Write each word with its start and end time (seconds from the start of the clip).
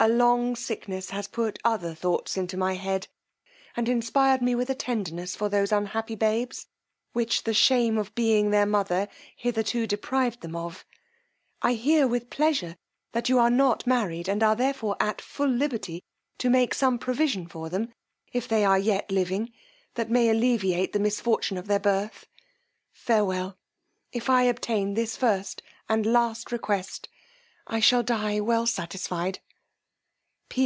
A 0.00 0.08
long 0.08 0.54
sickness 0.54 1.10
has 1.10 1.26
put 1.26 1.58
other 1.64 1.92
thoughts 1.92 2.36
into 2.36 2.56
my 2.56 2.74
head, 2.74 3.08
and 3.76 3.88
inspired 3.88 4.40
me 4.40 4.54
with 4.54 4.70
a 4.70 4.74
tenderness 4.76 5.34
for 5.34 5.48
those 5.48 5.72
unhappy 5.72 6.14
babes, 6.14 6.68
which 7.14 7.42
the 7.42 7.52
shame 7.52 7.98
of 7.98 8.14
being 8.14 8.50
their 8.50 8.64
mother 8.64 9.08
hitherto 9.34 9.88
deprived 9.88 10.40
them 10.40 10.54
of. 10.54 10.84
I 11.62 11.72
hear, 11.74 12.06
with 12.06 12.30
pleasure, 12.30 12.76
that 13.10 13.28
you 13.28 13.40
are 13.40 13.50
not 13.50 13.88
married, 13.88 14.28
and 14.28 14.40
are 14.40 14.54
therefore 14.54 14.96
at 15.00 15.20
full 15.20 15.48
liberty 15.48 16.04
to 16.38 16.48
make 16.48 16.74
some 16.74 17.00
provision 17.00 17.48
for 17.48 17.68
them, 17.68 17.92
if 18.32 18.46
they 18.46 18.64
are 18.64 18.78
yet 18.78 19.10
living, 19.10 19.50
that 19.94 20.12
may 20.12 20.28
alleviate 20.28 20.92
the 20.92 21.00
misfortune 21.00 21.58
of 21.58 21.66
their 21.66 21.80
birth. 21.80 22.28
Farewell; 22.92 23.58
if 24.12 24.30
I 24.30 24.44
obtain 24.44 24.94
this 24.94 25.16
first 25.16 25.60
and 25.88 26.06
last 26.06 26.52
request, 26.52 27.08
I 27.66 27.80
shall 27.80 28.04
dye 28.04 28.38
well 28.38 28.64
satisfied." 28.64 29.40